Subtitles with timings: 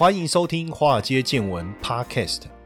[0.00, 2.44] 欢迎收听《华尔街见闻》Podcast。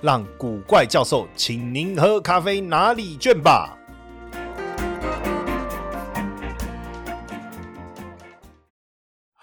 [0.00, 3.77] 让古怪教授请您喝咖啡拿礼券吧。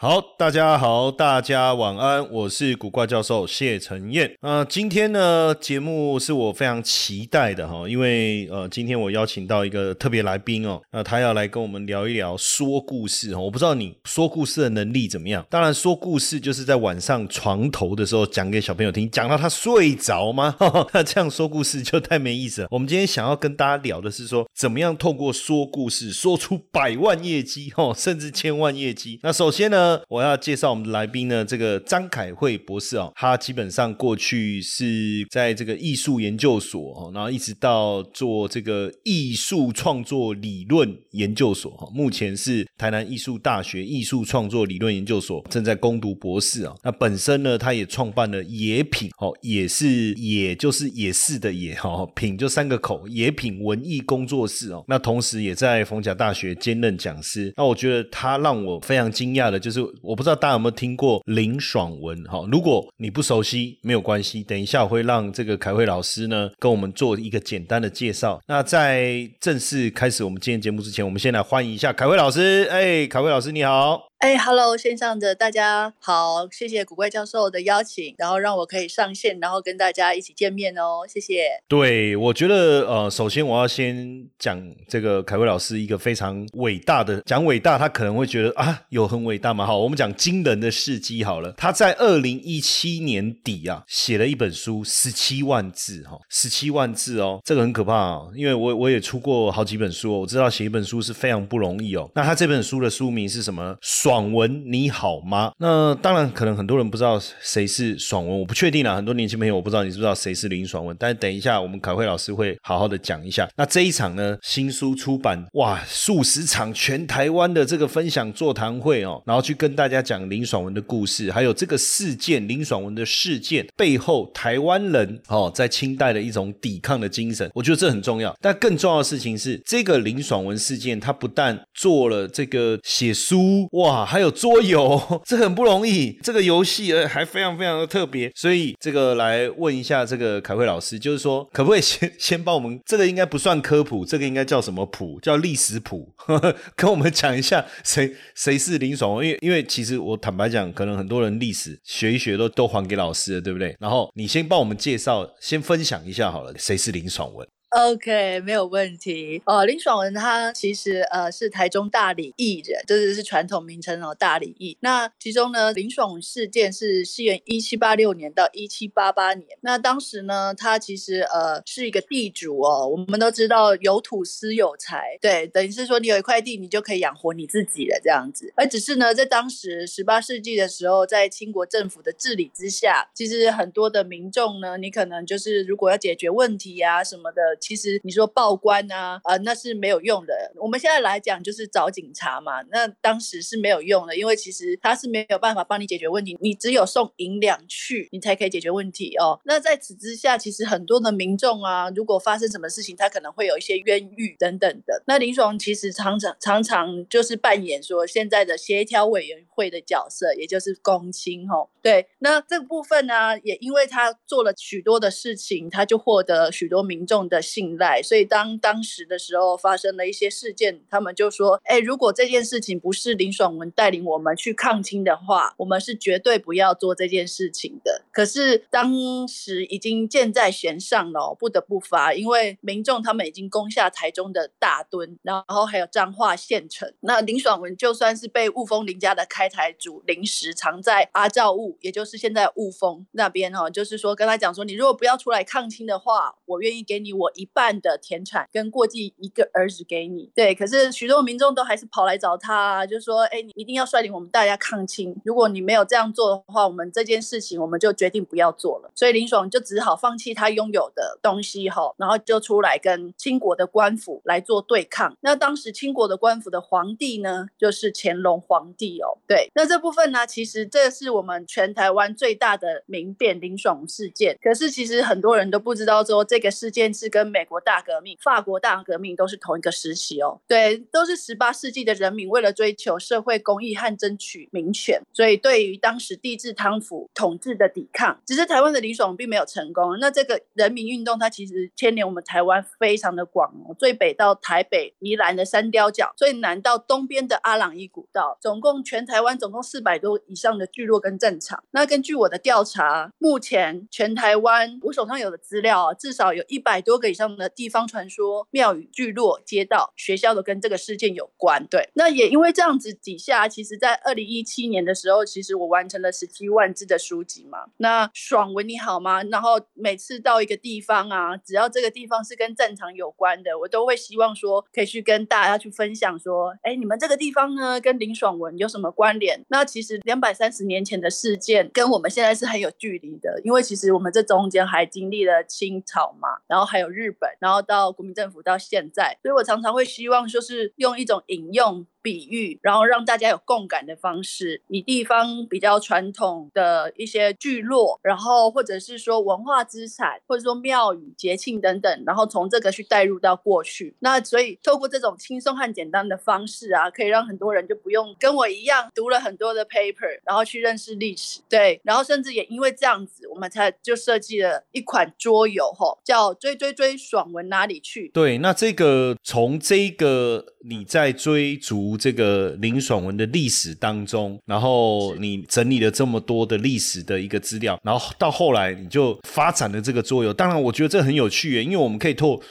[0.05, 4.31] 好，大家好，大家晚安，我是古怪教授谢承彦。
[4.39, 13.39] 那今天呢，节目是我非常期待的哈，因为呃，今天我邀请到一个特别来宾哦，那他要来跟我们聊一聊说故事哦。
[13.39, 15.43] 我不知道你说故事的能力怎么样？
[15.49, 20.55] 当然，说故事就是在晚上床头的时候讲给小朋友听，讲到他睡着吗？
[20.93, 22.67] 那这样说故事就太没意思了。
[22.69, 29.19] 我们今天想要跟大家聊的是说，怎么样透过说故事说出百万业绩哦，甚至千万业绩。
[29.23, 29.94] 那首先呢？
[30.09, 46.73] 我要介绍我们的来宾呢，这个张凯慧博士哦，他基本上过去是在这个艺术研究所哦，然后一直到做这个艺术创作理论研究所哈，目前是台南艺术大学艺术创作理论研究所正在攻读博士啊。
[46.83, 54.83] 那本身呢，他也创办了野品哦，也是也就是也是的也哈，品就三个口，野品文艺工作室哦。
[54.87, 57.53] 那同时也在逢甲大学兼任讲师。
[57.55, 59.74] 那我觉得他让我非常惊讶的就是。
[60.01, 62.47] 我不知道大家有没有听过林爽文哈？
[62.51, 68.39] 如果你不熟悉，没有关系，等一下我会让这个凯慧老师呢跟我们做一个简单的介绍。
[68.47, 72.67] 那在正式开始我们今天节目之前，我们先来欢迎一下凯慧老师。
[72.69, 74.14] 哎，凯慧老师你好。
[74.25, 81.47] 哎，Hello，线上的大家好，谢谢古怪教授的邀请，然后让我可以上线，然后跟大家一起见面哦，谢谢。
[81.67, 89.63] 对，我觉得呃，首先我要先讲这个凯威老师一个非常伟大的，讲伟大他可能会觉得啊，有很伟大吗？
[89.63, 91.51] 好，我们讲惊人的事迹好了。
[91.55, 102.09] 他在二零一七年底啊，写了一本书，十七万字哈，十七万字哦，这个很可怕啊，因为我我也出过好几本书，我知道写一本书是非常不容易哦。
[102.15, 103.77] 那他这本书的书名是什么？
[103.81, 104.14] 爽。
[104.15, 105.51] 爽文你好吗？
[105.57, 108.95] 那当然，可能很多人不知道谁是爽文，我不确定啊。
[108.95, 110.95] 很多年轻朋友，我不知道你知不知道谁是林爽文。
[110.97, 113.45] 但是等一下，我们凯慧老师会好好的讲一下。
[113.57, 128.33] 那这一场呢，新书出版哇，数十场全台湾的这个分享座谈会哦，然后去跟大家讲林爽文的故事，还有这个事件林爽文的事件背后台湾人哦在清代的一种抵抗的精神，我觉得这很重要。
[128.39, 134.04] 但更重要的事情是，这个林爽文事件，他不但做了这个写书哇。
[134.05, 136.17] 还有桌游， 这很不容易。
[136.21, 142.79] 这个游戏呃还非常非常的特别，所以这个来问一下这个凯慧老师，就是说可不可以先 先帮我们？
[142.85, 145.19] 这个应该不算科普，这个应该叫什么谱？
[145.21, 146.13] 叫历史谱，
[146.75, 149.25] 跟我们讲一下谁谁是林爽文？
[149.25, 153.75] 因为因为其实我坦白讲，可能很多人历史学一学都都还给老师了，对不对？
[153.79, 159.65] 然后你先帮我们介绍，先分享一下好了，谁是林爽文？OK，没有问题哦。
[159.65, 164.77] 林爽文他其实呃是台中大理艺人，这是是传统名称哦，大理艺。
[164.79, 169.57] 那其中呢，林爽文事件是西元一七八六年到一七八八年。
[169.59, 172.87] 那当时呢，他其实呃是一个地主哦。
[172.87, 178.53] 我们都知道有土司有财，对，等于是说你有一块地，你就可以养活你自己了这样子。
[178.55, 187.41] 而只是呢，在当时十八世纪的时候，在清国政府的治理之下，其实很多的民众呢，你可能就是如果要解决问题呀什么的。
[187.65, 190.51] 其实你说报官啊，呃，那是没有用的。
[190.57, 199.39] 我们现在来讲就是找警察嘛，那当时是没有用的，因为其实他是没有办法帮你解决问题，你只有送银两去，你才可以解决问题哦。
[199.45, 205.01] 那在此之下，其实很多的民众啊，如果发生什么事情，他可能会有一些冤狱等等的。
[205.07, 211.69] 那林爽其实常常常常就是扮演说现在的协调委员会的角色，也就是公卿哦。
[211.81, 217.41] 对，那这个部分呢，也因为他做了许多的事情，他就获得许多民众的。
[217.45, 236.93] 信赖，所以当当时的时候发生了一些事件，他们就说：“哎，如果这件事情不是林爽文带领我们去抗清的话，我们是绝对不要做这件事情的。”可是当时已经箭在弦上了，不得不发，因为民众他们已经攻下台中的大墩，然后还有彰化县城。
[237.01, 250.31] 那林爽文就算是被雾峰林家的开台主临时藏在阿照雾，也就是现在雾峰那边哦，就是说跟他讲说，你如果不要出来抗清的话，我愿意给你我一半的田产跟过继一个儿子给你。
[250.33, 258.91] 对，可是许多民众都还是跑来找他，就说，哎，你一定要率领我们大家抗清，如果你没有这样做的话，我们这件事情我们就决决定不要做了。
[258.93, 265.17] 所以林爽就只好放弃他拥有的东西哈，然后就出来跟清国的官府来做对抗。
[265.21, 269.17] 那当时清国的官府的皇帝呢，就是乾隆皇帝哦。
[269.27, 274.37] 对，那这部分呢，其实这是我们全台湾最大的民变林爽事件。
[274.39, 280.39] 可是其实很多人都不知道说，这个事件是跟美国大革命、法国大革命都是同一个时期哦。
[280.47, 287.89] 对，都是十八世纪的人民为了追求社会公益和争取民权，所以对于当时帝制贪腐统治的抵
[288.25, 289.97] 只是台湾的李爽并没有成功。
[289.99, 301.63] 那这个人民运动，它其实牵连我们台湾非常的广哦，最北到台北宜兰的山雕角，最南到东边的阿朗伊古道，总共全台湾总共四百多以上的聚落跟战场。
[301.71, 311.65] 那根据我的调查，目前全台湾我手上有的资料啊，至少有一百多个以上的地方传说、庙宇、聚落、街道、学校都跟这个事件有关。
[311.67, 317.59] 对，那也因为这样子底下，其实在二零一七年的时候，其实我完成了十七万字的书籍嘛。
[317.85, 319.21] 那爽文你好吗？
[319.25, 329.45] 然后每次到一个地方啊，只要这个地方是跟战场有关的，我都会希望说可以去跟大家去分享说，哎，你们这个地方呢跟林爽文有什么关联？
[329.49, 341.85] 那其实两百三十年前的事件跟我们现在是很有距离的，因为其实我们这中间还经历了清朝嘛，然后还有日本，然后到国民政府到现在，所以我常常会希望就是用一种引用。
[342.05, 353.95] 比喻，然后让大家有共感的方式，以地方比较传统的一些聚落，然后或者是说文化资产，或者说庙宇、节庆等等，然后从这个去带入到过去。
[354.01, 361.41] 那所以透过这种轻松和简单的方式啊，可以让很多人就不用跟我一样读了很多的 paper，然后去认识历史。
[361.49, 368.09] 对，然后甚至也因为这样子，我们才就设计了一款桌游，吼，叫追追追爽文哪里去？
[368.09, 371.97] 对，那这个从这个你在追逐。
[371.97, 380.33] 这个林爽文的历史当中，然后你整理了这么多的历史的一个资料，然后到后来你就发展了这个桌游。
[380.33, 382.41] 当然，我觉得这很有趣，因为我们可以透。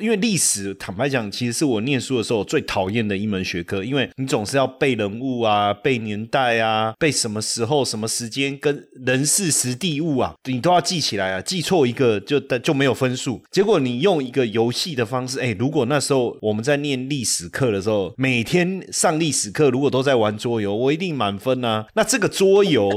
[0.00, 13.42] 因为历史，坦白讲，其实是我念书的时候最讨厌的一门学科，因为你总是要背人物啊、背年代啊、背什么时候、什么时间跟人事、时地物啊，你都要记起来啊，记错一个就的就没有分数。
[13.50, 21.86] 结果你用一个游戏的方式，哎，如果那时候我们在念历史课的时候，每天上历史课，如果都在玩桌游，我一定满分啊。
[21.94, 22.90] 那这个桌游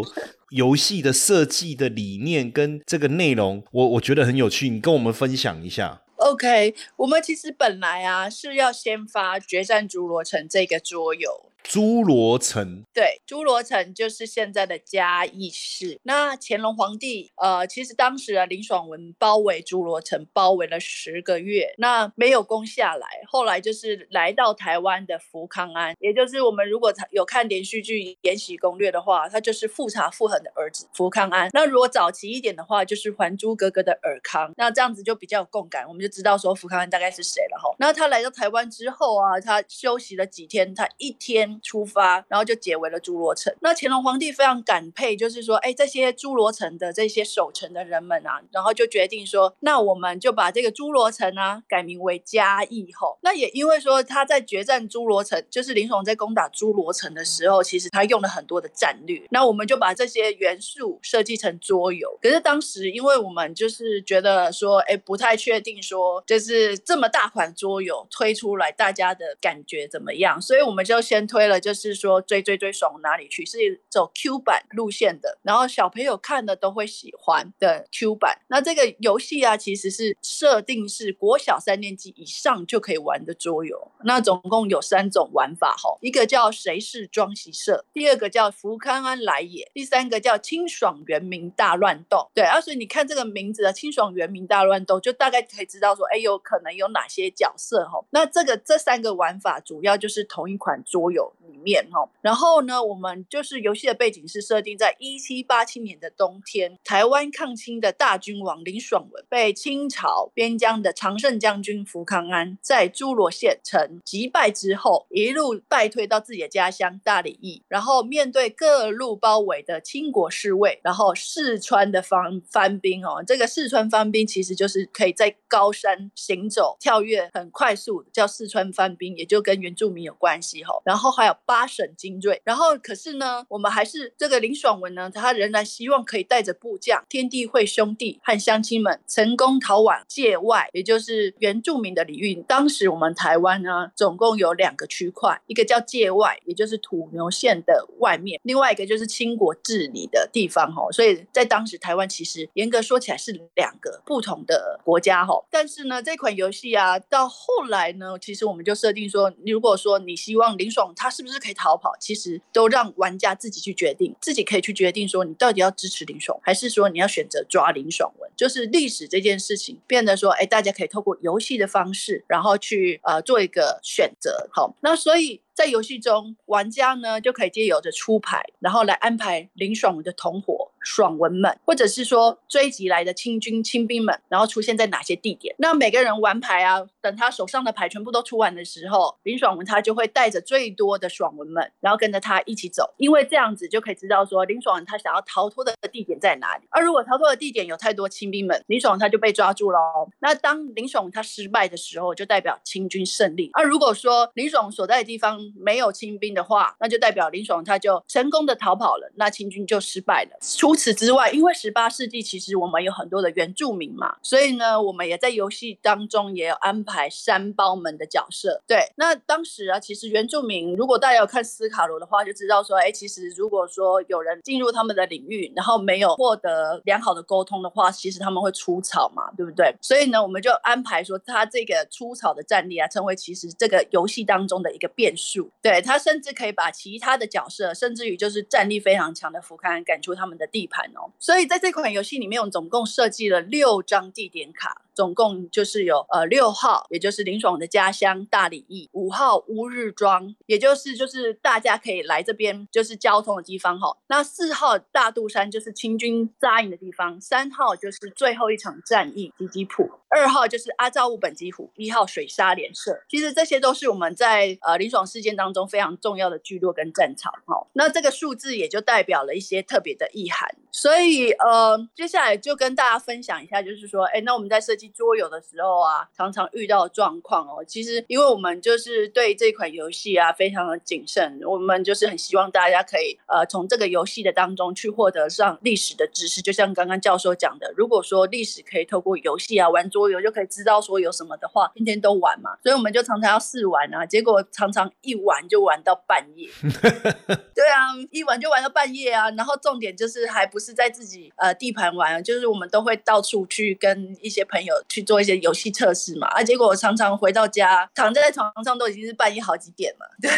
[0.51, 6.01] 游戏的设计的理念跟这个内容，我我觉得很有趣，你跟我们分享一下。
[6.17, 11.51] OK，我们其实本来啊是要先发《决战侏罗城》这个桌游。
[11.69, 15.99] 侏罗城，对，侏罗城就是现在的嘉义市。
[16.03, 23.07] 那乾隆皇帝，呃，其实当时啊，林爽文包围侏罗城，包围了十个月，那没有攻下来。
[23.27, 31.49] 后来就是来到台湾的福康安，也就是我们如果有看连续剧《延禧攻略》的话，他就是富察傅恒的儿子福康安。
[31.51, 34.53] 那如果早期一点的话，就是《还珠格格》的尔康。
[34.55, 37.75] 那这样子就比较有共感，我们就知道说福康安大概是谁了哈。
[37.77, 41.56] 那他来到台湾之后啊，他休息了几天，他一天。
[41.61, 43.53] 出发，然后就解围了侏罗城。
[43.61, 52.91] 那乾隆皇帝非常感佩，就是说，哎，这些侏罗城的这些守城的人们啊，然后就决定说，那我们就把这个侏罗城啊改名为嘉义。
[52.93, 59.21] 后，那也因为说他在决战侏罗城，就是林爽在攻打侏罗城的时候，其实他用了很多的战略。
[59.29, 62.17] 那我们就把这些元素设计成桌游。
[62.21, 70.41] 可是当时，因为我们就是觉得说，哎，不太确定说，就是这么大款桌游推出来，大家的感觉怎么样？
[70.41, 71.36] 所以我们就先推。
[71.45, 78.39] 了就是说追追追爽哪里去是走 Q 版路线的，然后小朋友看的都会喜欢的 Q 版。
[78.47, 83.91] 那这个游戏啊，其实是设定是国小三年级以上就可以玩的桌游。
[84.05, 92.31] 那总共有三种玩法哈，一个叫谁是庄喜社，第二个叫福康安来也，第三个叫清爽原名大乱斗。
[92.33, 98.03] 对，啊，所以你看这个名字的清爽原名大乱斗，就大概可以知道说，哎，有可能有哪些角色哈。
[98.11, 101.26] 那这个这三个玩法主要就是同一款桌游。
[101.47, 102.09] 里面哈。
[102.21, 130.73] 然后呢，我们就是游戏的背景是设定在一七八七年的冬天，台湾抗清的大君王林爽文被清朝边疆的常胜将军福康安在诸罗县城击败之后，一路败退到自己的家乡大理驿，然后面对各路包围的清国侍卫，然后四川的方番兵哦，这个四川番兵其实就是可以在高山行走、跳跃很快速，叫四川番兵，也就跟原住民有关系哈。
[130.83, 142.35] 然后还有八省精锐，然后可是呢，我们还是这个林爽文呢，他仍然希望可以带着部将天地会兄弟和乡亲们成功逃往界外，也就是原住民的领域。
[142.47, 150.91] 当时我们台湾呢，总共有两个区块，一个叫界外，也就是土牛县的外面，另外一个就是清国治理的地方哈。
[150.91, 155.43] 所以在当时台湾其实严格说起来是两个不同的国家哈。
[155.49, 168.29] 但是呢，这款游戏啊，到后来呢，其实我们就设定说，如果说你希望林爽他他是不是可以逃跑，其实都让玩家自己去决定，自己可以去决定说你到底要支持林爽，还是说你要选择抓林爽文。
[168.35, 174.49] 就是历史这件事情变得说，哎，大家可以透过游戏的方式，然后去呃做一个选择。
[174.51, 175.39] 好，那所以。
[175.57, 185.55] 在游戏中，玩家呢就可以借由着出牌，然后来安排林爽文的同伙爽文们，或者是说追击来的清军清兵们，然后出现在哪些地点。
[185.57, 196.67] 那每个人玩牌啊，等他手上的牌全部都出完的时候，林爽文他就会带着最多的爽文们，然后跟着他一起走，因为这样子就可以知道说林爽文他想要逃脱的地点在哪里。
[196.69, 199.79] 而如果逃脱的地点有太多清兵们，林爽他就被抓住了。
[200.19, 203.49] 那当林爽文他失败的时候，就代表清军胜利。
[203.53, 210.37] 而如果说林爽所在的地方，没有清兵的话，那就代表林爽他就成功的逃跑了，那清军就失败了。
[210.41, 218.61] 除此之外，因为十八世纪其实我们有很多的原住民嘛，所以呢，我们也在游戏当中也有安排山包们的角色。
[218.67, 229.75] 对，那当时啊，其实原住民如果大家有看斯卡罗的话，就知道说，哎，其实如果说有人进入他们的领域，然后没有获得良好的沟通的话，其实他们会出草嘛，对不对？
[229.81, 235.36] 所以呢，我们就安排说他这个出草的战力啊，成为其实这个游戏当中的一个变数。
[235.61, 235.81] 对。
[235.81, 241.11] 他甚至可以把其他的角色，甚至于就是战力非常强的福康赶出他们的地盘哦。
[241.19, 244.81] 所以在这款游戏里面，我们总共设计了六张地点卡。
[244.97, 253.95] 总共就是有呃六号，也就是林爽的家乡大理驿；五号乌日庄，也就是就是大家可以来这边就是交通的地方哈。
[254.07, 262.99] 那四号大肚山就是清军扎营的地方，三号就是最后一场战役吉吉普，二号就是阿照乌本吉虎，一号水沙连社。
[263.07, 267.67] 其实这些都是我们在呃林爽事件当中非常重要的聚落跟战场哈。
[267.73, 270.49] 那这个数字也就代表了一些特别的意涵。
[270.71, 274.87] 所以呃接下来就跟大家分享一下，就是说哎那我们在设计。
[274.97, 277.63] 桌游的时候啊，常常遇到状况哦。
[277.67, 286.41] 其实，因为我们就是对这款游戏啊非常的谨慎，我们就是很希望大家可以呃从这个游戏的当中去获得上历史的知识。
[286.41, 292.51] 就像刚刚教授讲的，如果说历史可以透过游戏啊玩桌游就可以知道说有什么的话，天天都玩嘛。
[292.61, 296.49] 所以我们就常常要试玩啊，结果常常一玩就玩到半夜。
[297.57, 299.29] 对啊，一玩就玩到半夜啊。
[299.31, 304.77] 然后重点就是还不是在自己呃地盘玩，就是我们都会到处去跟一些朋友。
[304.87, 310.31] 去做一些游戏测试嘛，啊，结果我常常回到家，躺在床上都已经是半夜好几点了，对。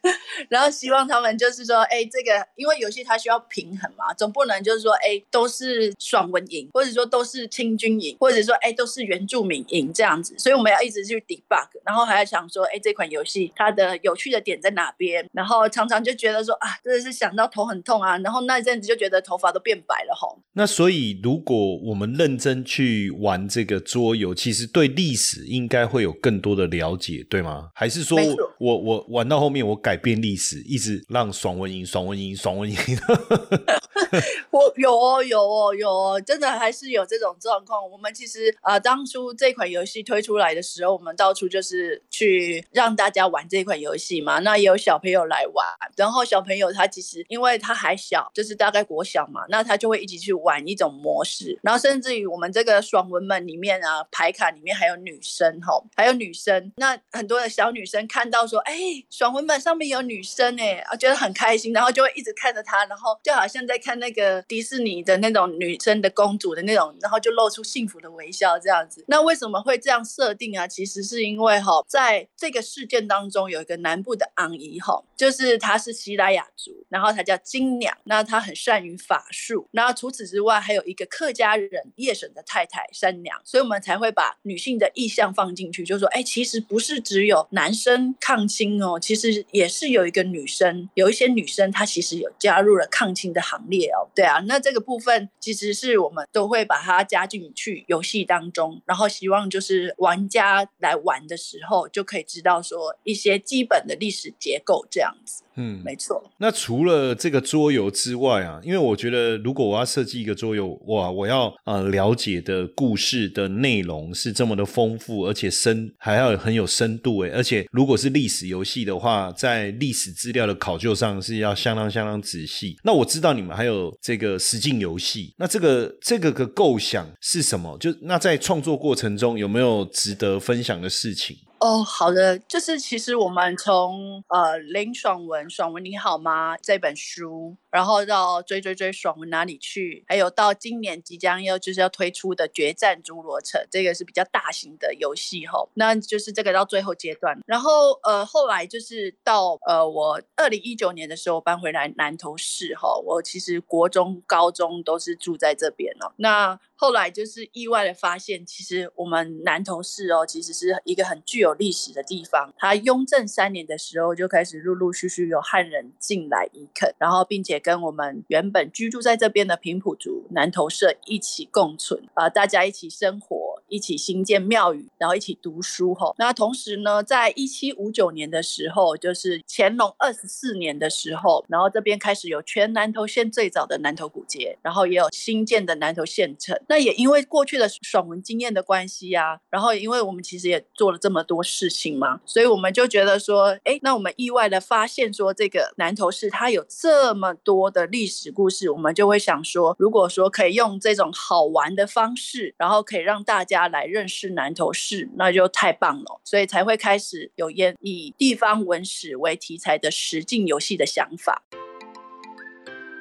[0.50, 10.34] 然后希望他们就是说，哎，这个因为游戏它需要平衡嘛，总不能就是说，哎，都是爽文赢，或者说都是清军赢，或者说，哎，都是原住民赢这样子。
[10.38, 15.28] 所以我们要一直去 debug，然后还要想说，哎，这款游戏它的有趣的点在哪边？
[15.32, 18.18] 然后常常就觉得说，啊，真的是想到头很痛啊。
[18.18, 20.40] 然后那一阵子就觉得头发都变白了吼。
[20.54, 23.84] 那所以如果我们认真去玩这个。
[23.84, 27.68] 桌游其实对历史应该会有更多的了解，对吗？
[27.74, 28.18] 还是说
[28.58, 32.76] 我我玩到后面我改变历史，一直让爽文赢、爽文赢、爽文赢？
[34.50, 37.78] 我有哦，有哦，有哦，真的还是有这种状况。
[37.90, 44.38] 我们其实啊，当初这款游戏推出来的时候，我们到处就是去让大家玩这款游戏嘛。
[44.40, 45.66] 那也有小朋友来玩，
[45.96, 51.58] 然后小朋友没有他其实因为他还小，就是大概国小嘛，那他就会一起去玩一种模式。
[51.64, 56.72] 然后甚至于我们这个爽文们里面啊，牌卡里面还有女生哈，还有女生。
[56.76, 58.78] 那很多的小女生看到说，哎，
[59.10, 64.44] 爽文本上面有女生哎，啊，觉得很开心，然后就会一直看着他，然后就好像在看那个。
[64.46, 69.02] 迪士尼的那种女生的公主的那种，然后就露出幸福的微笑这样子。
[69.08, 70.68] 那为什么会这样设定啊？
[70.68, 79.68] 其实是因为哈，在这个事件当中有一个南部的昂姨哈，就是她是希拉雅族，然后他叫金娘，那她很善于法术。
[79.72, 94.08] 那除此之外，还有一个客家人叶婶的太太三娘，所以我们才会把女性的意象放进去，就说，哎，其实不是只有男生抗清哦，其实也是有一个女生，有一些女生她其实有加入了抗清的行列哦。
[94.14, 105.42] 对啊，那这个部分其实是我们都会把它加进去游戏当中，然后希望就是玩家来玩的时候就可以知道说一些基本的历史结构这样子。
[105.56, 106.22] 嗯，没错。
[106.38, 117.30] 那除了这个桌游之外啊，因为我觉得如果我要设计一个桌游，哇，我要呃了解的故事的内容是这么的丰富，而且深，还要很有深度诶。
[117.30, 122.76] 而且如果是历史游戏的话，在历史资料的考究上是要相当相当仔细。
[122.82, 127.76] 那我知道你们还有这个实境游戏，那这个这个个构想是什么？
[127.78, 131.36] 就那在创作过程中有没有值得分享的事情？
[131.64, 136.54] 哦，好的，就是其实我们从呃林爽文，爽文你好吗？
[136.58, 156.60] 这本书，然后到追追追爽文哪里去，还有到今年即将要就是要推出的决战侏罗城，这个是比较大型的游戏哈，那就是这个到最后阶段，然后呃后来就是到呃我二零一九年的时候搬回来南投市哈，我其实国中、高中都是住在这边哦，那。
[156.76, 162.52] 后来就是意外的发现，其实我们南投市哦，其实是一个很具有历史的地方。
[162.58, 176.14] 它雍正三年的时候就开始陆陆续续有汉人进来移垦，然后并且跟我们原本居住在这边的平埔族南投社一起共存啊，大家一起生活，一起兴建庙宇，然后一起读书哈。
[176.18, 186.54] 那同时呢，在一七五九年的时候，就是乾隆二十四年的时候，然后这边开始有全南投县最早的南投古街，然后也有新建的南投县城。
[186.68, 211.42] 那也因为过去的爽文经验的关系呀，然后因为我们其实也做了这么多事情嘛，所以我们就觉得说，哎，那我们意外的发现说，这个南投市它有这么多多的历史故事，我们就会想说，如果说可以用这种好玩的方式，然后可以让大家来认识南投市，那就太棒了，所以才会开始有演以地方文史为题材的实境游戏的想法。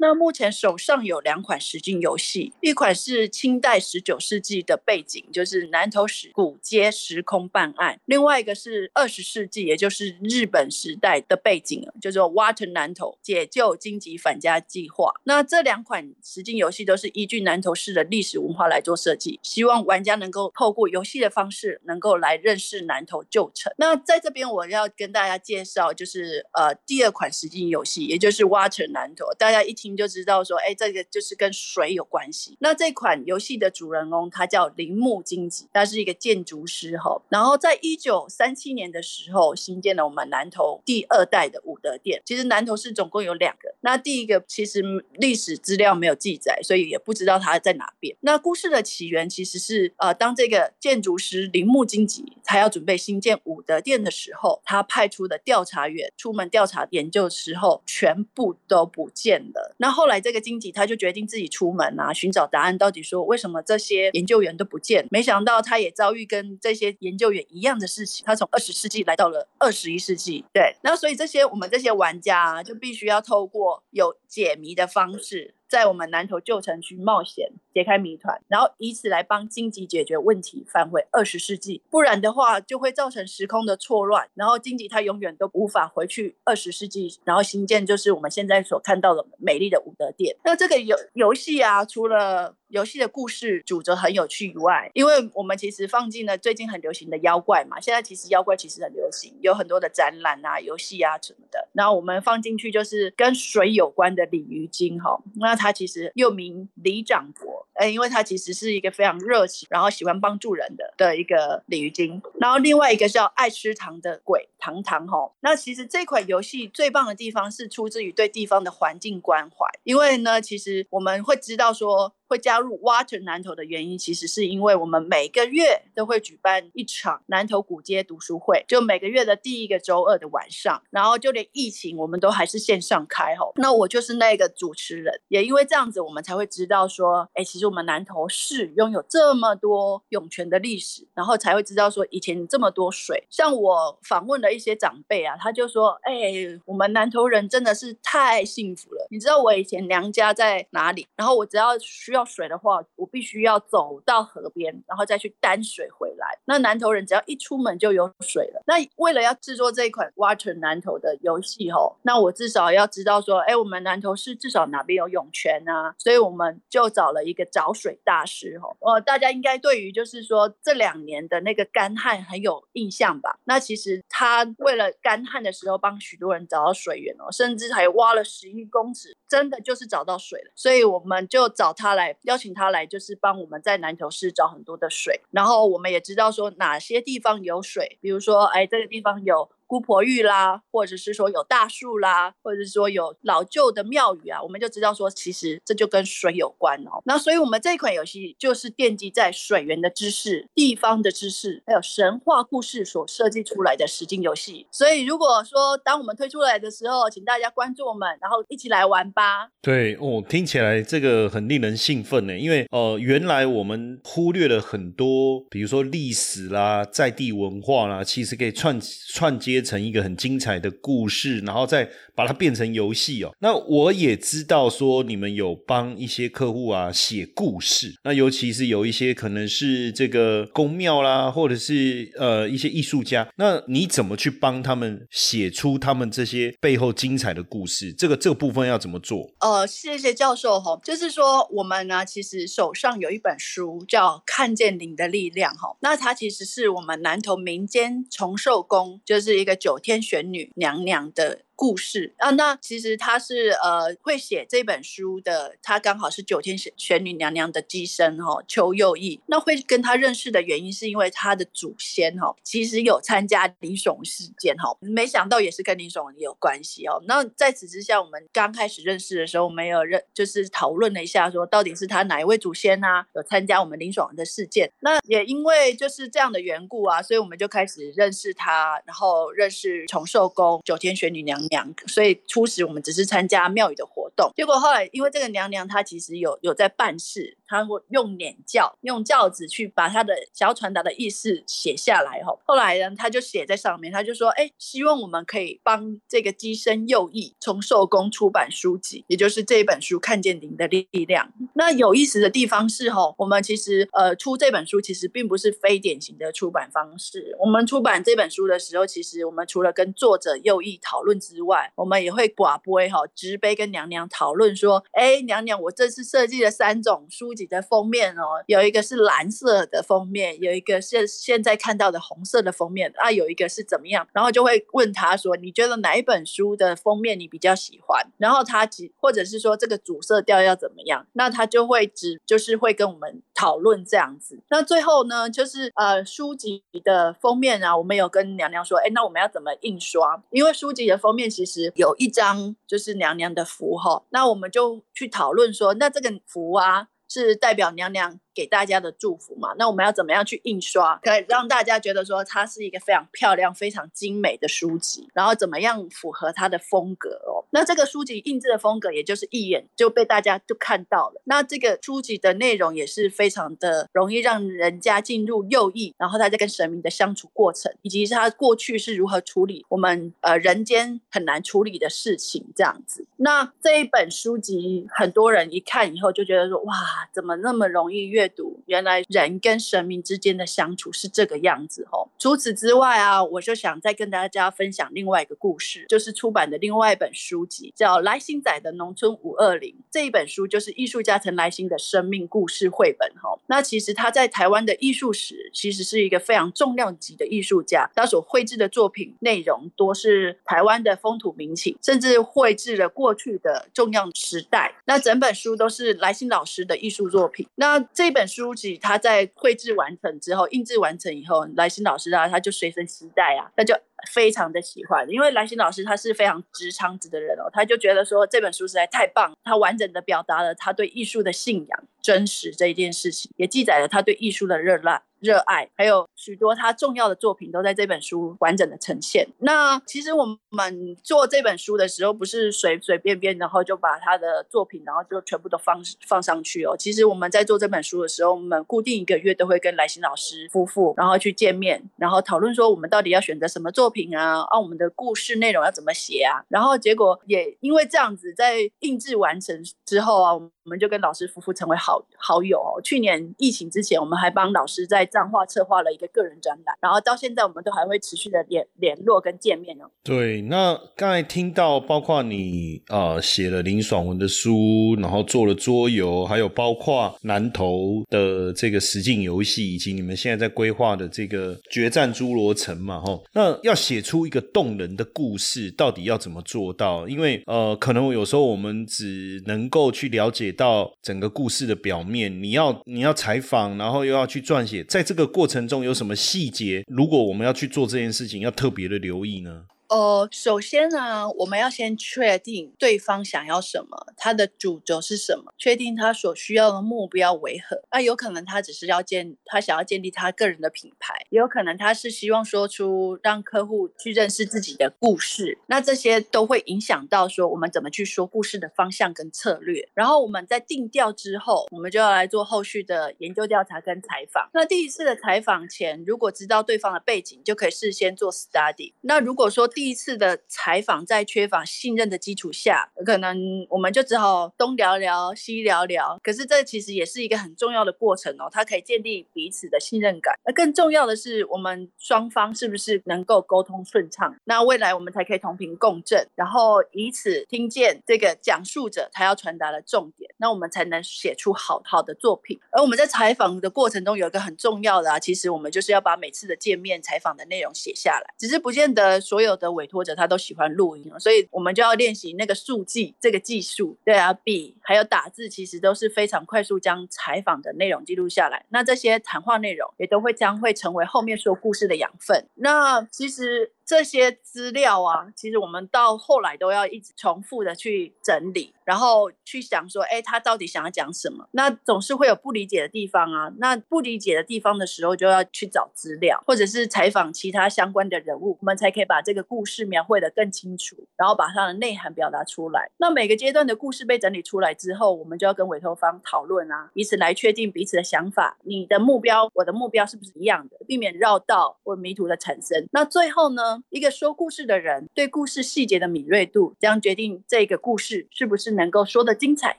[0.00, 15.12] 那目前手上有两款实境游戏，一款是清代十九世纪的背景，就是南投史古街时空办案；另外一个是二十世纪，也就是日本时代的背景，叫做 Water 南投解救荆棘返家计划。
[15.24, 23.70] 那这两款实境游戏都是依据南投市的历史文化来做设计，希望玩家能够透过游戏的方式，能够来认识南投旧城。
[23.76, 29.89] 那在这边我要跟大家介绍，就是呃第二款实境游戏，也就是 Water 南投，大家一听。
[29.96, 32.56] 就知道说，哎，这个就是跟水有关系。
[32.60, 37.20] 那这款游戏的主人公他叫铃木金吉，他是一个建筑师哈。
[37.28, 42.22] 然后在一九三七年的时候，新建了我们南投第二代的武德殿。
[42.24, 44.82] 其实南投市总共有两个，那第一个其实
[45.14, 48.16] 历史资料没有记载，所以也不知道它在哪边。
[48.20, 59.74] 那故事的起源其实是，呃，当这个建筑师铃木金吉他要准备新建武德殿的时候，他派出的调查员出门调查研究时候，全部都不见了。
[59.80, 65.08] 那后来这个荆棘他就决定自己出门啊，寻找答案，到底说为什么这些研究员都不见？
[65.10, 70.44] 没想到他也遭遇跟这些研究员一样的事情，他从二十世纪来到了二十一世纪。
[70.52, 75.54] 对，那所以这些我们这些玩家啊就必须要透过有解谜的方式。
[75.70, 81.80] 在我们南投旧城区冒险解开谜团，然后以此来帮荆棘解决问题，返回二十世纪。
[81.88, 90.36] 不然的话，就会造成时空的错乱，然后荆棘它永远都无法回去二十世纪，然后新建就是我们现在所看到的美丽的武德殿。
[90.44, 101.68] 那这个游游戏啊，除了游戏的故事主轴很有趣以外，因为我们其实放进了最近很流行的妖怪嘛，现在其实妖怪其实很流行，有很多的展览啊、游戏啊什么的。
[101.72, 107.66] 然后我们放进去就是跟水有关的鲤鱼精哈，那它其实又名李长伯。
[107.74, 112.20] 呃，因为它其实是一个非常热情，然后喜欢帮助人的的一个鲤鱼精。
[112.38, 115.32] 然后另外一个叫爱吃糖的鬼糖糖哈。
[115.40, 122.12] 那其实这款游戏最棒的地方是出自于对地方的环境关怀，因为呢，其实我们会知道说。
[122.30, 133.52] 会加入 Water 南投的原因，其实是因为我们每个月都会举办一场南投古街读书会，就每个月的第一个周二的晚上，然后就连疫情我们都还是线上开吼。
[133.56, 143.26] 那我就是那个主持人，也因为这样子，我们才会知道说，哎，其实我们南投市拥有这么多涌泉的历史，然后才会知道说以前这么多水。
[143.28, 146.32] 像我访问了一些长辈啊，他就说，哎，
[146.64, 149.08] 我们南投人真的是太幸福了。
[149.10, 151.08] 你知道我以前娘家在哪里？
[151.16, 152.19] 然后我只要需要。
[152.24, 156.38] 水的话，我必须要走到河边，然后再去担水回来。
[156.44, 158.62] 那南投人只要一出门就有水了。
[158.66, 165.94] 那为了要制作这一款 Water 南投的游戏吼，那我至少要知道说，哎，我们南投市至少哪边有涌泉啊？
[165.98, 168.76] 所以我们就找了一个找水大师吼。
[168.80, 173.38] 呃，大家应该对于就是说这两年的那个干旱很有印象吧？
[173.44, 180.50] 那其实他为了干旱的时候帮许多人找到水源哦，甚至还挖了十一公尺，真的就是找到水了。
[180.54, 182.09] 所以我们就找他来。
[182.22, 189.50] 邀请他来，就是帮我们在南投市找很多的水，然后我们也知道说哪些地方有水，比如说，哎，这个地方有。
[189.70, 197.00] 姑婆玉啦，或者是说有大树啦，或者是说有老旧的庙宇啊，我们就知道说，其实这就跟水有关哦。
[197.04, 204.66] 那所以，我们这一款游戏就是奠基在水源的知识、地方的知识，还有神话故事所设计出来的实境游戏。
[204.72, 209.50] 所以，如果说当我们推出来的时候，请大家关注我们，然后一起来玩吧。
[209.62, 218.76] 对哦，听起来这个很令人兴奋呢，因为呃，原来我们忽略了很多，比如说历史啦、在地文化啦，其实可以串
[219.14, 219.59] 串接。
[219.62, 223.30] 成一个很精彩的故事，然后再把它变成游戏哦。
[223.40, 237.92] 那我也知道说你们有帮一些客户啊写故事，那尤其是有一些可能是这个宫庙啦，或者是呃一些艺术家，那你怎么去帮他们写出他们这些背后精彩的故事？
[237.92, 239.30] 这个这个部分要怎么做？
[239.40, 249.49] 呃，谢谢教授哈，就是说我们呢其实手上有一本书叫《看见灵的力量》哈，那它其实是我们南投民间重寿宫，就是一个。
[249.56, 251.42] 九天玄女娘娘的。
[251.60, 259.20] 故事啊，那其实他是呃会写这本书的，他刚好是九天玄玄女娘娘的机身哈，邱佑义。
[259.26, 267.02] 那会跟他认识的原因，是因为他的祖先哈，其实有参加林爽事件哈，没想到也是跟林爽有关系哦。
[267.06, 274.72] 那在此之下，我们刚开始认识的时候，没有认就是讨论了一下，说到底是他哪一位祖先啊，有参加我们林爽的事件。
[274.80, 281.38] 那也因为就是这样的缘故啊，所以我们就开始认识他，然后认识重寿宫九天玄女娘。
[281.50, 292.32] 娘，所以初始我们只是参加庙宇的活动，结果后来因为这个娘娘她其实有有在办事，他会用撵轿，用轿子去把他的想要传达的意思写下来哈。
[292.44, 301.26] 后来呢，他就写在上面，他就说，哎，希望我们可以帮这个机身右翼从寿宫出版书籍，也就是这一本书《看见您的力量》。
[301.54, 307.36] 那有意思的地方是哈，我们其实呃出这本书其实并不是非典型的出版方式。
[307.40, 324.06] 我们出版这本书的时候，其实我们除了跟作者右翼讨论之外，我们也会寡杯哈，直杯跟娘娘讨论说，哎，娘娘，我这次设计了三种书籍的封面哦，有一个是蓝色的封面，有一个是现在看到的红色的封面啊，有一个是怎么样？
[324.12, 328.06] 然后就会问他说，你觉得哪一本书的封面你比较喜欢？
[328.18, 331.06] 然后他只或者是说这个主色调要怎么样？
[331.14, 334.40] 那他就会只就是会跟我们讨论这样子。
[334.50, 340.22] 那最后呢，就是呃书籍的封面啊，我们有跟娘娘说，哎，那我们要怎么印刷？
[340.30, 341.30] 因为书籍的封面。
[341.30, 348.20] 其实有一张就是娘娘的符哈，那我们就去讨论说，那这个符啊是代表娘娘。
[348.34, 357.44] 给大家的祝福嘛，那我们要怎么样去印刷，可以让大家觉得说它是一个非常漂亮、非常精美的书籍，然后怎么样符合它的风格哦？
[357.50, 361.20] 那这个书籍印制的风格，也就是一眼就被大家就看到了。
[361.24, 373.06] 那这个书籍的内容也是非常的容易让人家进入右翼，然后他在跟神明的相处过程，以及他过去是如何处理我们呃人间很难处理的事情这样子。
[373.16, 376.74] 那这一本书籍，很多人一看以后就觉得说，哇，
[377.12, 378.29] 怎么那么容易阅？
[378.34, 382.08] 读原来人跟神明之间的相处是这个样子哦。
[382.18, 393.38] 除此之外啊，我就想再跟大家分享另外一个故事，就是出版的另外一本书籍，叫《来新仔的农村五二零》这一本书，就是艺术家陈来新的生命故事绘本哈。
[393.46, 404.74] 那其实他在台湾的艺术史其实是一个非常重量级的艺术家，他所绘制的作品内容多是台湾的风土民情，甚至绘制了过去的重要时代。
[404.84, 407.46] 那整本书都是来信老师的艺术作品。
[407.56, 413.74] 那这这本书籍他在绘制完成之后，印制完成以后，来新老师啊，他就随身携带啊，他就。
[414.10, 425.02] 非常的喜欢，因为来新老师他是非常直肠子的人哦，他就觉得说这本书实在太棒，他完整的表达了他对艺术的信仰、真实这一件事情，也记载了他对艺术的热爱。
[425.20, 429.28] 热爱，还有许多他重要的作品都在这本书完整的呈现。
[429.38, 436.76] 那其实我们做这本书的时候，不是随随便便，然后就把他的作品，然后就全部都放放上去哦。
[436.76, 444.40] 其实我们在做这本书的时候，我们固定一个月都会跟来新老师夫妇，然后去见面，然后讨论说我们到底要选择什么作品啊？
[444.48, 446.42] 啊，我们的故事内容要怎么写啊？
[446.48, 450.32] 然后结果也因为这样子，在印制完成之后啊，
[450.70, 452.80] 我们就跟老师夫妇成为好好友哦。
[452.80, 459.90] 去年疫情之前，我们还帮老师在账画策划了一个个人展览，然后到现在我们都还会持续的联联络跟见面哦。
[460.04, 477.08] 对，那刚才听到包括你呃写了林爽文的书，然后做了桌游，还有包括南投的这个实境游戏，以及你们现在在规划的这个决战侏罗城嘛，哈，那要写出一个动人的故事，到底要怎么做到？
[477.08, 486.84] 因为呃，可能有时候我们只能够去了解到整个故事的表面，你要你要采访，然后又要去撰写，在这个过程中有什么细节？
[486.86, 489.62] 如果我们要去做这件事情，要特别的留意呢？
[489.90, 497.82] 呃，首先呢，我们要先确定对方想要什么，他的主轴是什么，确定他所需要的目标为何。
[497.90, 505.58] 那有可能他只是要建，他想要建立他个人的品牌，也有可能他是希望说出让客户去认识自己的故事。
[505.66, 509.88] 那这些都会影响到说我们怎么去说故事的方向跟策略。
[509.94, 514.48] 然后我们在定调之后，我们就要来做后续的研究调查跟采访。
[514.54, 518.92] 那第一次的采访前，如果知道对方的背景，就可以事先做 study。
[519.00, 526.20] 那如果说第一次的采访在缺乏信任的基础下，可能我们就只好东聊聊西聊聊。
[526.22, 530.38] 可是这其实也是一个很重要的过程哦，它可以建立彼此的信任感。
[530.44, 534.36] 而更重要的是，我们双方是不是能够沟通顺畅？
[534.44, 542.58] 那未来我们才可以同频共振，然后以此听见这个讲述者他要传达的重点，那我们才能写出好好的作品。
[542.70, 550.10] 而我们在采访的过程中有一个很重要的啊，其实我们就是要把每次的见面采访的内容写下来，只是不见得所有的委托者。
[550.14, 553.96] 他都喜欢录音，所以我们就要练习那个速记这个技术。
[554.04, 558.66] 对啊，笔还有打字，其实都是非常快速将采访的内容记录下来。
[558.70, 562.48] 那这些谈话内容也都会将会成为后面说故事的养分。
[562.54, 563.72] 那其实。
[563.90, 571.48] 这些资料啊，其实我们到后来都要一直重复的去整理，然后去想说，哎，他到底想要讲什么？
[571.50, 573.52] 那总是会有不理解的地方啊。
[573.58, 582.88] 那不理解的地方的时候，就要去找资料，或者是采访其他相关的人物，我们才可以把这个故事描绘的更清楚，然后把它的内涵表达出来。
[582.98, 588.56] 那每个阶段的故事被整理出来之后，我们就要跟委托方讨论啊，以此来确定彼此的想法。
[588.62, 590.76] 你的目标，我的目标是不是一样的？
[590.86, 592.86] 避免绕道或迷途的产生。
[592.92, 593.79] 那最后呢？
[593.88, 599.78] 一个说故事的人对故事细节的敏锐度，将决定这个故事是不是能够说的精彩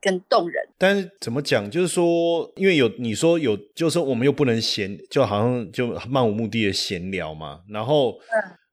[0.00, 0.68] 跟动人。
[0.78, 8.18] 但是怎么讲，就是说，因为有你说有，就是说我们又不能闲，就好像就漫无目的的闲聊嘛，然后。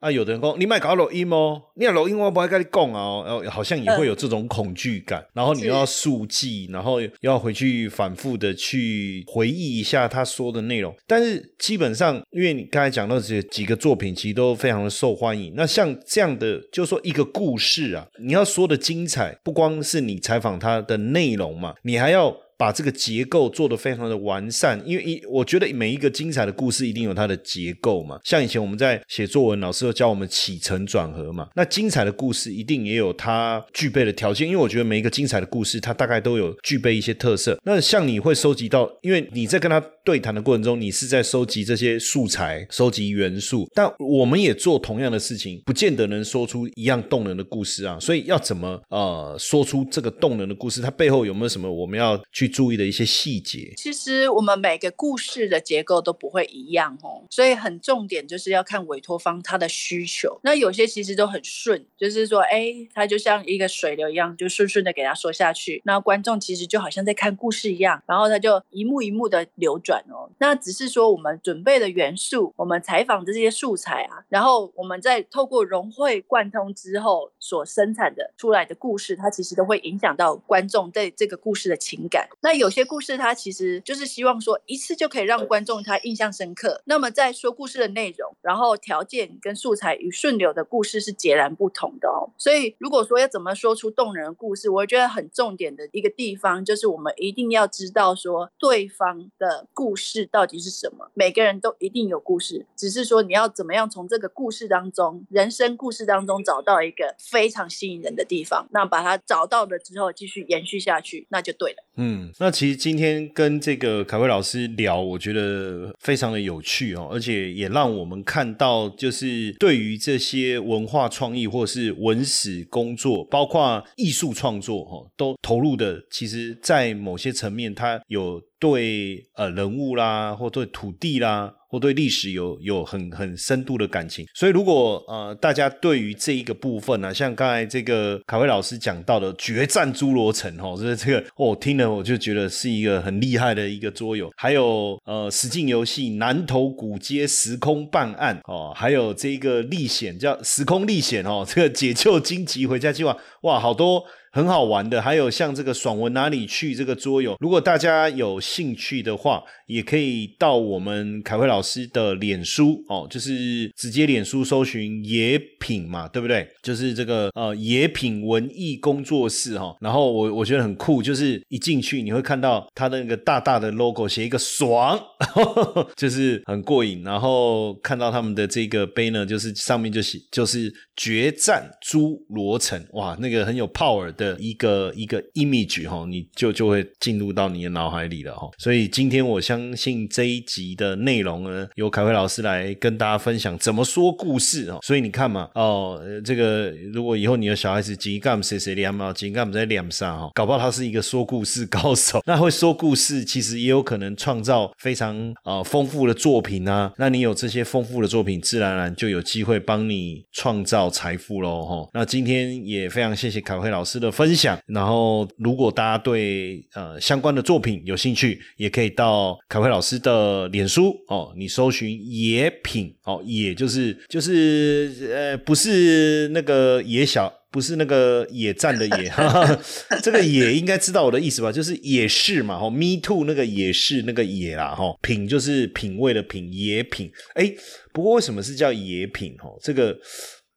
[0.04, 10.94] 啊，有的人讲你卖搞录音哦，你要录音我不会跟你讲哦，然后好像也会有这种恐惧感，然后你又要速记，然后要回去反复的去回忆一下他说的内容。
[11.08, 15.54] 但是基本上，因为你刚才讲到这几个作品，其实都非常的受欢迎。
[15.56, 22.43] 那像这样的，就说一个故事啊，你要说的精彩，不光是你采访他的内容嘛，你还要。
[22.64, 28.18] 把这个结构做得非常的完善，因为一我觉得每一个精彩的故事一定有它的结构嘛。
[28.24, 31.50] 像以前我们在写作文，老师教我们起承转合嘛。
[31.58, 37.60] 那精彩的故事一定也有它具备的条件，因为我觉得每一个精彩的故事，它大概都有具备一些特色。
[37.66, 43.70] 那像你会收集到，因为你在跟他对谈的过程中，你是在收集这些素材、收集元素。
[43.74, 48.00] 但我们也做同样的事情，不见得能说出一样动人的故事啊。
[48.00, 50.80] 所以要怎么呃说出这个动人的故事？
[50.80, 52.53] 它背后有没有什么我们要去？
[52.54, 60.40] 注意的一些细节，其实我们每个故事的结构都不会一样哦，所以很重点就是要看委托方他的需求。
[60.44, 65.82] 那有些其实都很顺，就是说，哎，他就像一个水流一样，就顺顺的给他说下去。
[65.86, 70.30] 那观众其实就好像在看故事一样，然后他就一幕一幕的流转哦。
[70.38, 82.30] 那只是说我们准备的元素，我们采访的这些素材啊，然后我们在透过融会贯通之后所生产的出来的故事，它其实都会影响到观众对这个故事的情感。
[82.44, 86.82] 那有些故事它其实就是希望说一次就可以让观众他印象深刻。
[86.86, 92.30] 那么在说故事的内容，然后条件跟素材与顺流的故事是截然不同的哦。
[92.38, 101.10] 所以如果说要怎么说出动人的故事，我觉得很重点的一个地方就是我们一定要知道说对方的故事到底是什么。
[101.14, 111.78] 每个人都一定有故事，只是说你要怎么样从这个故事当中，人生故事当中找到一个非常吸引人的地方，那把它找到了之后继续延续下去，那就对了。
[111.96, 131.54] 嗯，那其实今天跟这个凯威老师聊，我觉得非常的有趣哦，而且也让我们看到，就是对于这些文化创意或是文史工作，包括艺术创作哈，都投入的，其实在某些层面，它有对呃人物啦，或对土地啦。
[131.74, 154.06] 我对历史有有很很深度的感情，所以如果呃大家对于这一个部分呢，像刚才这个卡威老师讲到的《决战侏罗城》哦，这这个我听了我就觉得是一个很厉害的一个桌游，还有呃实境游戏《南头古街时空办案》哦，还有这个历险叫《时空历险》哦，这个解救荆棘回家计划，哇，好多。
[154.36, 166.50] 很好玩的，还有像这个爽文哪里去这个桌游，如果大家有兴趣的话，也可以到我们凯辉老师的脸书哦，就是直接脸书搜寻野品嘛，对不对？
[166.64, 169.78] 就是这个呃野品文艺工作室哈。
[169.80, 175.00] 然后我我觉得很酷，就是一进去你会看到他的那个大大的 logo，写一个爽，
[175.96, 177.04] 就是很过瘾。
[177.04, 184.23] 然后看到他们的这个杯呢，就是上面就写就是决战侏罗城，哇，那个很有 power 的。
[184.24, 188.50] 的一个一个 image 哈，你就就会进入到你的脑海里了哈。
[188.58, 194.80] 所以今天我相信这一集的内容呢，由凯辉老师来跟大家分享怎么说故事哦。
[194.82, 202.22] 所以你看嘛，哦，这个如果以后你的小孩子几干谁谁两毛，几干在两上哈，搞不好他是一个说故事高手。
[202.26, 206.92] 那会说故事，其实也有可能创造非常呃丰富的作品啊。
[206.98, 211.90] 那你有这些丰富的作品，自然而然就有机会帮你创造财富喽哈。
[211.94, 214.13] 那今天也非常谢谢凯辉老师的。
[214.14, 229.12] 分享，然后如果大家对呃相关的作品有兴趣，也可以到凯辉老师的脸书哦，你搜寻野品哦，野就是就是呃不是那个野小，不是那个野战的野，
[230.02, 231.52] 这个野应该知道我的意思吧？
[231.52, 237.12] 就是野是嘛，哦，me too 那个野是那个野啦，哈，品就是品味的品，野品。
[237.34, 237.52] 哎，
[237.92, 239.36] 不过为什么是叫野品？
[239.40, 239.98] 哦，这个。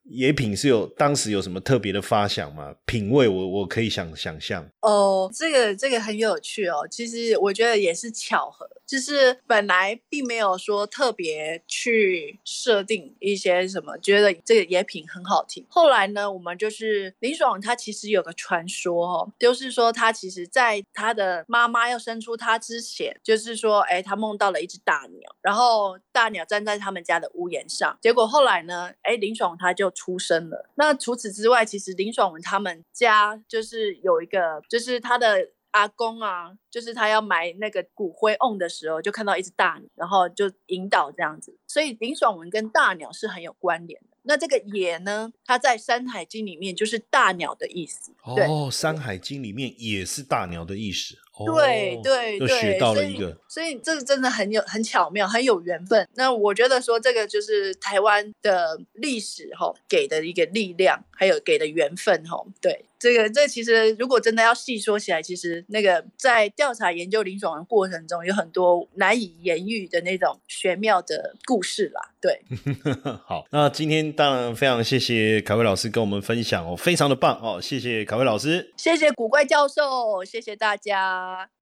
[0.09, 2.75] 野品是有当时有什么特别的发想吗？
[2.85, 6.87] 品味我我可以想想象哦，这个这个很有趣哦。
[6.89, 15.67] 其实我觉得也是巧合，就是本来并没有说特别去设定一些什么，觉得这个野品很好听。
[15.69, 29.91] 后来呢，我们就是林爽他其实有个传说哦，就是说他其实在他的妈妈要生出他之前，就是说哎他梦到了一只大鸟，然后大鸟站在他们家的屋檐上，结果后来呢，哎林爽他就。
[29.97, 30.69] 出生了。
[30.75, 41.57] 那除此之外，其实林爽文他们家就是有一个，是他的阿公啊，就是他要埋那个骨灰瓮的时候，就看到一只大鸟，然后就引导这样子。
[41.67, 44.17] 所以林爽文跟大鸟是很有关联的。
[44.29, 48.13] 那这个野呢，它在《山海经》里面就是大鸟的意思。
[48.25, 48.35] 哦，
[48.71, 51.17] 《山海经》里面也是大鸟的意思。
[51.45, 56.09] 对对对，学到了一个，所以这个真的很有很巧妙，很有缘分。
[56.15, 62.43] 那我觉得说这个就是台湾的历史哈给的一个力量，还有给的缘分哈。
[62.63, 72.01] 对，这个这其实如果真的要细说起来，其实那个在调查研究林爽的过程中，有很多难以言喻的那种玄妙的故事啦。
[72.21, 72.41] 对，
[73.25, 81.56] 好，那今天当然非常谢谢凯威老师跟我们分享哦，非常的棒哦，谢谢凯威老师，谢谢古怪教授，谢谢大家。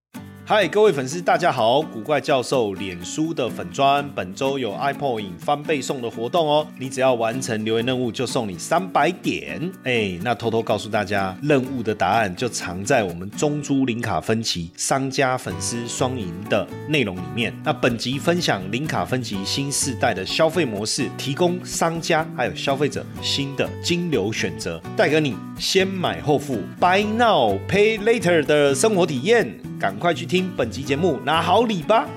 [0.47, 1.81] 嗨，各位粉丝，大家好！
[1.81, 9.59] 古怪教授脸书的粉砖本周有 iPod 影翻倍送的活动哦，你只要完成留言任务就送你三百点。
[9.85, 17.51] 哎，那偷偷告诉大家，任务的答案就藏在我们中珠零卡分期商家粉丝双赢的内容里面。
[17.65, 29.59] 那本集分享零卡分期新世代的消费模式，提供商家还有消费者新的金流选择，带给你先买后付 Buy Now Pay Later 的生活体验。
[29.77, 32.09] 赶快去听本集节目，拿好礼吧！